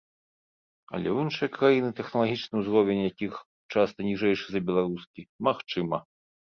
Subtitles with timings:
[0.97, 3.33] Але ў іншыя краіны, тэхналагічны ўзровень якіх
[3.77, 6.07] часта ніжэйшы за беларускі, магчыма.